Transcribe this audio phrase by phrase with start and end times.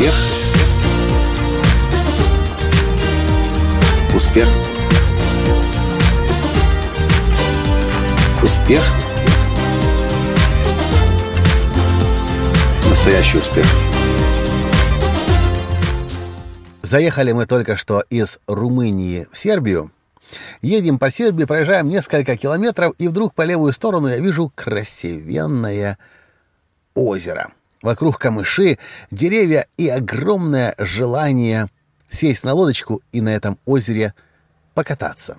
[0.00, 0.14] Успех.
[4.14, 4.48] Успех.
[8.42, 8.82] Успех.
[12.88, 13.66] Настоящий успех.
[16.80, 19.90] Заехали мы только что из Румынии в Сербию.
[20.62, 25.98] Едем по Сербии, проезжаем несколько километров, и вдруг по левую сторону я вижу красивенное
[26.94, 27.50] озеро.
[27.82, 28.78] Вокруг камыши,
[29.10, 31.68] деревья и огромное желание
[32.10, 34.14] сесть на лодочку и на этом озере
[34.74, 35.38] покататься.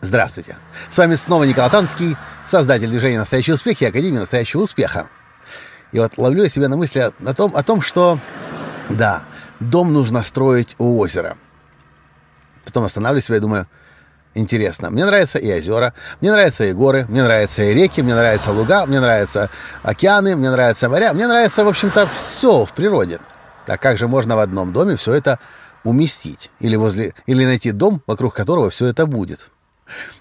[0.00, 0.56] Здравствуйте!
[0.88, 5.08] С вами снова Николай Танский, создатель движения «Настоящий успех» и Академии «Настоящего успеха».
[5.92, 8.18] И вот ловлю я себя на мысли о том, о том, что,
[8.88, 9.24] да,
[9.60, 11.36] дом нужно строить у озера.
[12.64, 13.68] Потом останавливаю себя и думаю,
[14.36, 14.90] интересно.
[14.90, 18.86] Мне нравятся и озера, мне нравятся и горы, мне нравятся и реки, мне нравятся луга,
[18.86, 19.50] мне нравятся
[19.82, 23.18] океаны, мне нравятся моря, мне нравится, в общем-то, все в природе.
[23.66, 25.38] А как же можно в одном доме все это
[25.82, 26.50] уместить?
[26.60, 29.50] Или, возле, или найти дом, вокруг которого все это будет?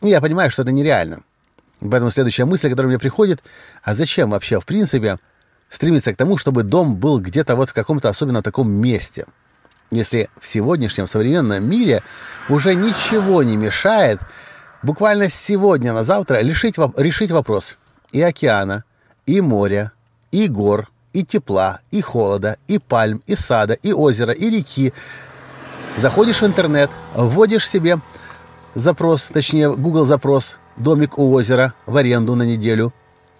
[0.00, 1.20] И я понимаю, что это нереально.
[1.80, 3.42] Поэтому следующая мысль, которая мне приходит,
[3.82, 5.18] а зачем вообще, в принципе,
[5.68, 9.26] стремиться к тому, чтобы дом был где-то вот в каком-то особенно таком месте–
[9.90, 12.02] если в сегодняшнем современном мире
[12.48, 14.20] уже ничего не мешает
[14.82, 17.76] буквально с сегодня на завтра решить, решить вопрос
[18.12, 18.84] и океана,
[19.26, 19.92] и моря,
[20.30, 24.92] и гор, и тепла, и холода, и пальм, и сада, и озера, и реки.
[25.96, 27.98] Заходишь в интернет, вводишь себе
[28.74, 32.92] запрос, точнее, Google запрос «домик у озера» в аренду на неделю,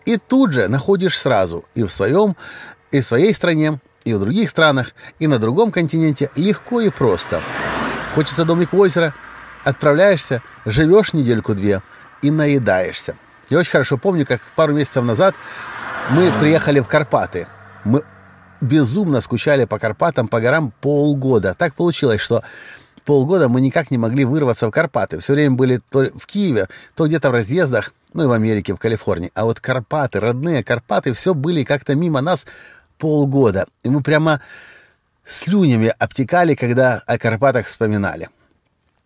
[0.06, 2.34] и тут же находишь сразу и в своем,
[2.90, 7.42] и в своей стране, и в других странах, и на другом континенте легко и просто.
[8.14, 9.14] Хочется домик у озера,
[9.64, 11.82] отправляешься, живешь недельку-две
[12.22, 13.16] и наедаешься.
[13.50, 15.34] Я очень хорошо помню, как пару месяцев назад
[16.10, 17.48] мы приехали в Карпаты.
[17.82, 18.04] Мы
[18.60, 21.56] безумно скучали по Карпатам, по горам полгода.
[21.58, 22.44] Так получилось, что
[23.04, 25.18] полгода мы никак не могли вырваться в Карпаты.
[25.18, 28.78] Все время были то в Киеве, то где-то в разъездах, ну и в Америке, в
[28.78, 29.32] Калифорнии.
[29.34, 32.46] А вот Карпаты, родные Карпаты, все были как-то мимо нас
[32.98, 33.66] полгода.
[33.82, 34.40] И мы прямо
[35.24, 38.28] слюнями обтекали, когда о Карпатах вспоминали.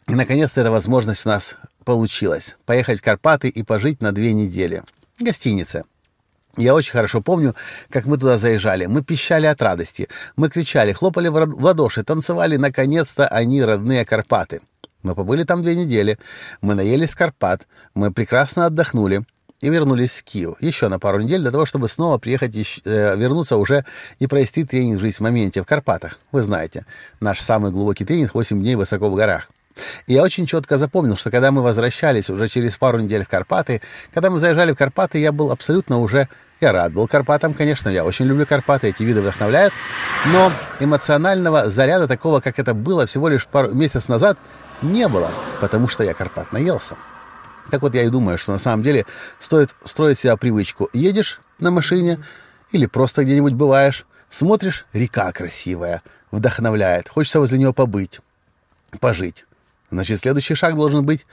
[0.07, 2.57] И, наконец-то, эта возможность у нас получилась.
[2.67, 4.83] Поехать в Карпаты и пожить на две недели.
[5.19, 5.85] Гостиница.
[6.57, 7.55] Я очень хорошо помню,
[7.91, 8.87] как мы туда заезжали.
[8.87, 10.09] Мы пищали от радости.
[10.37, 12.57] Мы кричали, хлопали в ладоши, танцевали.
[12.57, 14.61] Наконец-то они родные Карпаты.
[15.03, 16.19] Мы побыли там две недели.
[16.61, 17.67] Мы наелись Карпат.
[17.95, 19.25] Мы прекрасно отдохнули
[19.61, 23.57] и вернулись в Киев еще на пару недель для того, чтобы снова приехать, э, вернуться
[23.57, 23.85] уже
[24.19, 26.19] и провести тренинг «Жизнь в моменте» в Карпатах.
[26.33, 26.85] Вы знаете,
[27.21, 29.51] наш самый глубокий тренинг «8 дней высоко в горах».
[30.07, 33.81] И я очень четко запомнил, что когда мы возвращались уже через пару недель в Карпаты,
[34.13, 36.29] когда мы заезжали в Карпаты, я был абсолютно уже...
[36.61, 39.73] Я рад был Карпатам, конечно, я очень люблю Карпаты, эти виды вдохновляют,
[40.27, 44.37] но эмоционального заряда такого, как это было всего лишь пару месяц назад,
[44.83, 45.31] не было,
[45.63, 46.97] потому что я Карпат наелся.
[47.71, 49.07] Так вот, я и думаю, что на самом деле
[49.39, 50.89] стоит строить себя привычку.
[50.93, 52.19] Едешь на машине
[52.73, 58.21] или просто где-нибудь бываешь, смотришь, река красивая, вдохновляет, хочется возле нее побыть,
[59.01, 59.47] пожить.
[59.91, 61.27] Значит, следующий шаг должен быть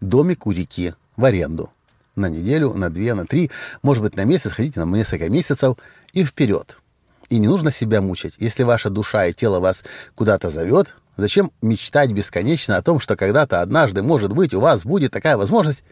[0.00, 1.70] домик у реки в аренду.
[2.16, 3.50] На неделю, на две, на три,
[3.82, 5.76] может быть, на месяц, ходите на несколько месяцев
[6.12, 6.78] и вперед.
[7.28, 8.34] И не нужно себя мучить.
[8.38, 9.84] Если ваша душа и тело вас
[10.16, 15.12] куда-то зовет, Зачем мечтать бесконечно о том, что когда-то однажды, может быть, у вас будет
[15.12, 15.84] такая возможность?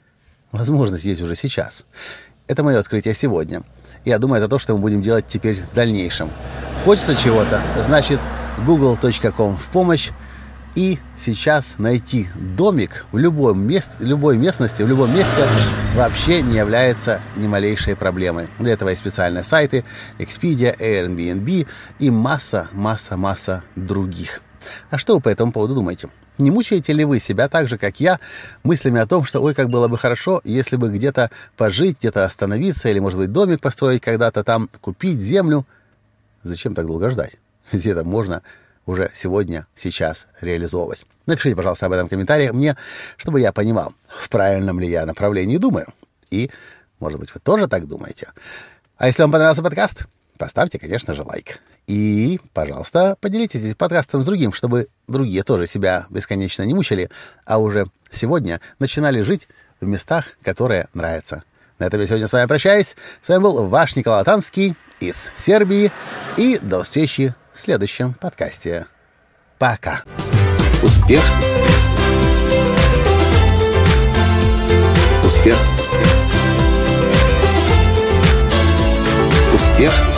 [0.52, 1.84] Возможность есть уже сейчас.
[2.46, 3.62] Это мое открытие сегодня.
[4.06, 6.30] Я думаю, это то, что мы будем делать теперь в дальнейшем.
[6.82, 8.20] Хочется чего-то, значит,
[8.64, 10.10] google.com в помощь.
[10.74, 15.44] И сейчас найти домик в любой, мест, любой местности, в любом месте
[15.94, 18.48] вообще не является ни малейшей проблемой.
[18.58, 19.84] Для этого есть специальные сайты
[20.18, 21.66] Expedia, Airbnb
[21.98, 24.40] и масса, масса, масса других.
[24.90, 26.08] А что вы по этому поводу думаете?
[26.38, 28.20] Не мучаете ли вы себя так же, как я,
[28.62, 32.88] мыслями о том, что ой, как было бы хорошо, если бы где-то пожить, где-то остановиться,
[32.88, 35.66] или, может быть, домик построить когда-то там, купить землю?
[36.44, 37.32] Зачем так долго ждать?
[37.72, 38.42] Ведь это можно
[38.86, 41.04] уже сегодня, сейчас реализовывать.
[41.26, 42.76] Напишите, пожалуйста, об этом в комментариях мне,
[43.16, 45.88] чтобы я понимал, в правильном ли я направлении думаю.
[46.30, 46.50] И,
[47.00, 48.32] может быть, вы тоже так думаете.
[48.96, 50.06] А если вам понравился подкаст,
[50.38, 51.60] поставьте, конечно же, лайк.
[51.86, 57.10] И, пожалуйста, поделитесь этим подкастом с другим, чтобы другие тоже себя бесконечно не мучили,
[57.46, 59.48] а уже сегодня начинали жить
[59.80, 61.44] в местах, которые нравятся.
[61.78, 62.96] На этом я сегодня с вами прощаюсь.
[63.22, 65.92] С вами был ваш Николай Танский из Сербии.
[66.36, 68.86] И до встречи в следующем подкасте.
[69.58, 70.02] Пока.
[70.82, 71.22] Успех.
[75.24, 75.56] Успех.
[79.54, 80.17] Успех